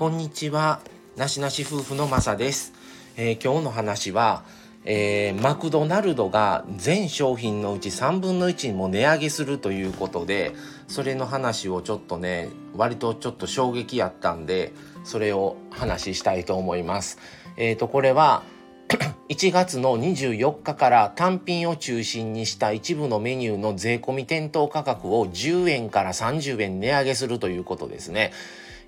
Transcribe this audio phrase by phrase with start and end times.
[0.00, 0.80] こんにちは。
[1.18, 2.72] なしなし夫婦のまさです。
[3.18, 4.44] えー、今日の話は、
[4.86, 10.54] えー、マクドナルドが全商品のうち3分の1も値上げするということで、
[10.88, 14.72] それの話をちょっとね、割とちょっと衝撃やったんで、
[15.04, 17.18] それを話したいと思います。
[17.58, 18.42] えっ、ー、と、これは、
[19.28, 28.32] 1月の24日から単品を中心にした一部のメニューの税込み店頭価格を10円から30円値上げするということですね。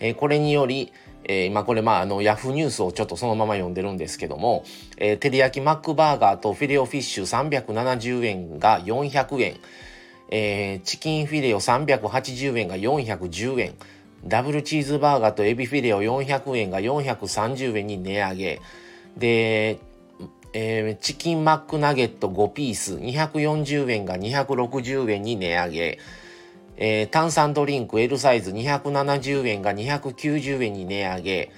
[0.02, 0.92] えー、これにより、
[1.24, 4.64] えー、今これまああのヤフーニュースをちょっとそのまま読んでるんですけども、
[4.98, 9.56] えー、照り焼きマックバーガーとフィレオフィッシュ370円が400円、
[10.30, 13.74] えー、チキンフィレオ380円が410円
[14.24, 18.60] ダブルチーズバーガーとエビフィレオ400円が430円に値上げ
[19.16, 19.78] で、
[20.52, 25.98] えー、チキンマックナゲット5ピース240円が260円に値上げ。
[26.84, 31.52] えー、炭酸ドリンク L サイズ270円が290円に値上げ、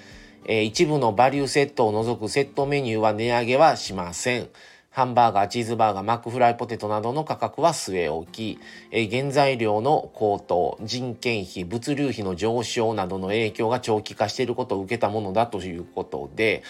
[0.44, 4.50] えー、一部のバリューセットを除くセットメニューは値上げはしません。
[4.90, 8.58] ハンバーガー、チーズバーガー、マックフライポテトなどの価格は据え置き、
[8.90, 16.62] えー、原材料の高騰、人件費、物流費の上昇などの影響が長期化していることを受けたものだということで、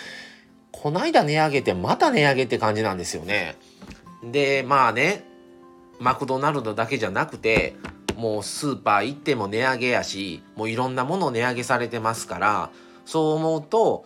[0.70, 3.56] こないだ値上げてまた値上げって感じなんですよね。
[4.22, 5.24] で、まあね、
[5.98, 7.74] マクドナルドだけじゃなくて、
[8.16, 12.70] もうスーパー行っても値上げやしもういろんなもの値上げされてますから
[13.04, 14.04] そう思うと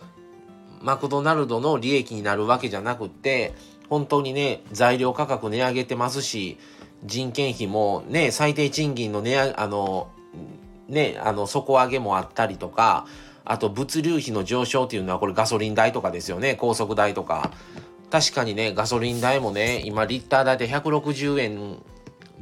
[0.81, 3.53] マクドナルドの利益になるわけじゃなくって
[3.89, 6.57] 本当にね材料価格値上げてますし
[7.03, 10.11] 人件費もね最低賃金の値上げあの
[10.87, 13.05] ねあの底上げもあったりとか
[13.45, 17.51] あと物流費の上昇っていうのはこれガソリン代とかですよね高速代とか。
[18.09, 21.77] 確かにねガソリン代もね今リッター代で160円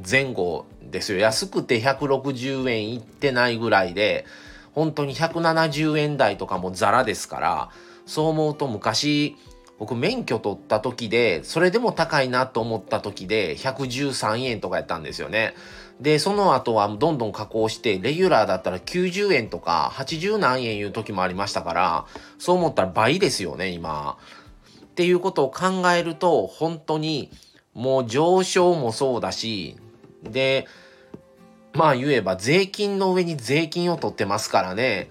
[0.06, 1.20] 前後ですよ。
[1.20, 4.26] 安くて160円いってないぐらいで
[4.74, 7.70] 本当に170円台とかもザラですから
[8.06, 9.36] そう思うと昔
[9.80, 15.54] 僕免許取った時でそれでも高いなと思った時で113円とかやったんですよね。
[16.02, 22.06] でその後はどんどん加工してレギュラーだったら90円とか80何円いう時もありましたから
[22.38, 24.18] そう思ったら倍ですよね今。
[24.86, 27.32] っていうことを考えると本当に
[27.74, 29.78] もう上昇もそうだし
[30.24, 30.68] で、
[31.74, 35.10] まあ言えば税金の上に税金を取ってますからね、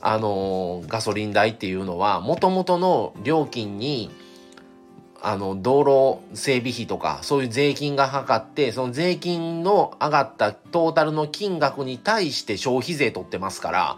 [0.00, 4.10] あのガソリン代っていうのは、もともとの料金に、
[5.20, 13.96] あの、道路整備費とか、そういう税金がかかって、その税金の上がったトータルの金額に対して消費税取ってますから、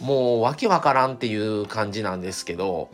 [0.00, 2.88] もうわけわからんっていう感じなんですけど、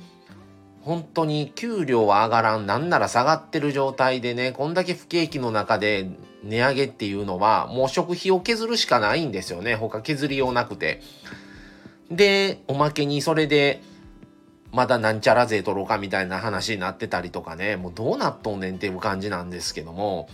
[0.82, 6.08] 本当に給料は上がらん、なんなら下がってる状態でね、こんだけ不景気の中で
[6.42, 9.74] 値上げっていうのは、もう食費を削るしかないんですよね。
[9.74, 11.02] 他削りようなくて。
[12.10, 13.82] で、おまけにそれで、
[14.72, 20.28] まだなんちゃら税取ろうかみたいな話になってたりとかね、もうどうなっとんねんっていう感じなんですけども、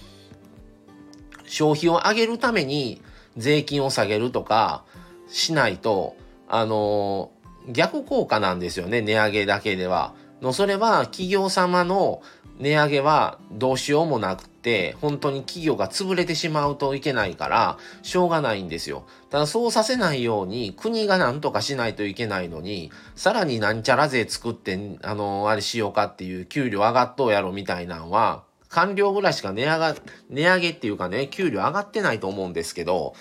[1.46, 3.02] 消費を上げるために
[3.36, 4.84] 税金を下げるとか
[5.28, 6.16] しないと、
[6.48, 7.30] あの
[7.68, 10.14] 逆効果なんですよね、値上げだけでは。
[10.42, 12.22] のそれは企業様の
[12.58, 19.04] 値上げはどうしようもなくて本当に企業が潰れてしまうといけないからしょうがないんですよ。
[19.30, 29.94] ただそうさせないように国が何とかしないといけないのにさらになんちゃら税作ってあのあれしようかっていう給料上がっとうやろみたいなんは官僚ぐらいしか値上が
[30.30, 33.14] 値上げっていうかね給料上がってないと思うんですけど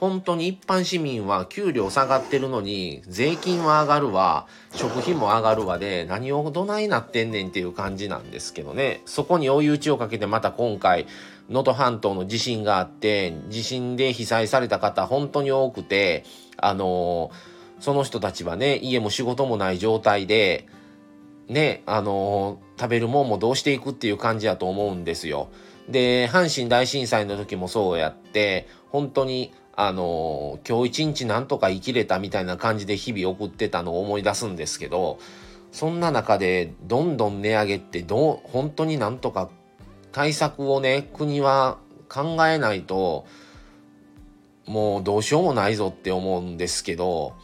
[0.00, 11.06] 本当に一般市民は給料下がってるのに税金は上がるわ食費も上がるわで何をどないなってんねんっていう感じなんですけどねそこに追い打ちをかけてまた今回
[11.48, 16.24] 能登半島の地震があって地震で被災された方本当に多くて
[16.56, 17.30] あの
[17.80, 20.66] その人たちはね家も仕事もない状態で
[21.48, 25.48] ねあの食べるもんもどうしていくっていう感じやと思うんですよ。
[25.88, 35.18] で阪神大震災の時もそうやって本当にあの今日一日なんとか生きれたみたいな感じで日々送ってたのを思い出すんですけど
[35.72, 39.50] そんな中でどんどん値上げってどう本当になんとか
[40.12, 41.78] 対策をね国は
[42.08, 43.26] 考えないと
[44.66, 47.34] もうどうしようもないぞって思うんですけど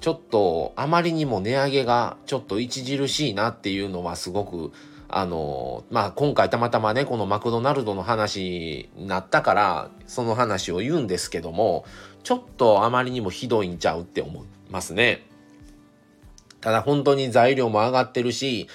[0.00, 4.72] ちょっとあまりにも値上げがちょっと著しいなっていうのはすごく
[5.12, 11.84] あの、まあ、今回たまたまね、このマクドナルドの話になったから、その話を言うんですけども、
[12.22, 15.26] ちょっとあまりにもひどいんちゃうって思いますね。
[16.60, 18.68] ただ本当に材料も上がってるし、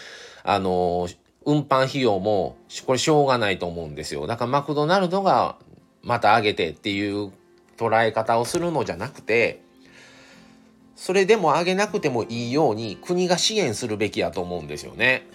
[0.44, 1.08] あの、
[1.46, 4.28] 運搬費用も、これしょうがないと思うんですよ。
[4.28, 5.56] だからマクドナルドが
[6.04, 7.32] また上げてっていう
[7.78, 9.62] 捉え方をするのじゃなくて、
[10.96, 15.28] それでも上げなくてもいいように国が支援するべきやと思うんですよね。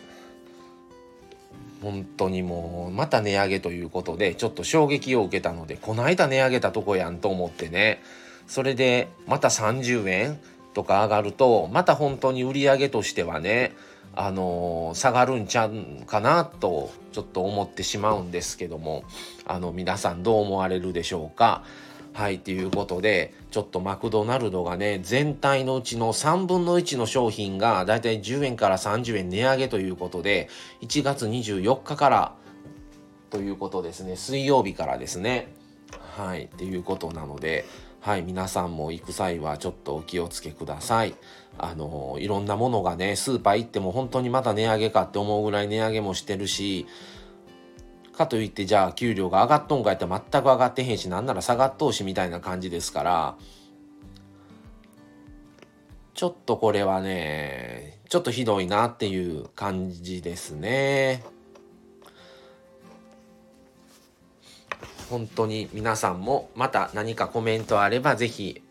[1.82, 8.02] 本当にもうまた値上げということでちょっと衝撃を受けたのでこの間値上げたとこやんと思ってね。
[8.46, 10.40] それでまた30円
[10.74, 13.76] とか上がるとまた本当に売り上げとしてはね
[14.16, 19.04] あのー、下がるんちゃうかなとちょっと思ってしまうんですけども
[19.46, 21.62] あの皆さんどう思われるでしょうか。
[22.12, 30.48] はいということでちょっとマクドナルドがね全体のうちの3分の1の商品がだいたい10円から30円値上げということで
[30.82, 32.34] 1月24日から
[33.30, 34.16] ということですね。
[34.16, 35.52] 水曜日からですね。
[36.16, 37.64] はいっていうことなので
[38.00, 41.14] はい皆さんも行く際はちょっとお気をつけください。
[41.58, 46.86] あのいろんなものがねスーパー行っても本当にまた値上げかって思うぐらい値上げもしてるし
[48.20, 53.34] かといってじゃあ給料が上がっとんかやったら全く上がってへんしなんなら下がっとうしみたいな感じですから
[56.12, 61.22] ちょっとこれはねちょっとひどいなっていう感じですね。
[65.08, 68.62] 本当に皆さんもまた何かコメントあれば是非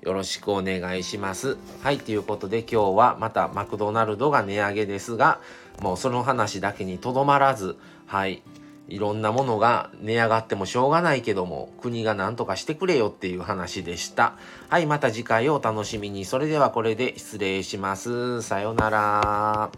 [0.00, 1.56] よろしくお願いします。
[1.82, 5.40] はい、ということで今日はまたマクドナルドが値上げですが、
[5.80, 8.42] もうその話だけにとどまらず、はい、
[8.88, 14.34] いろんなものが値上がってもしょうがないけども、国が何とかしてくれよっていう話でした。
[14.68, 16.24] はい、また次回をお楽しみに。
[16.24, 18.42] それではこれで失礼します。
[18.42, 19.70] さようなら。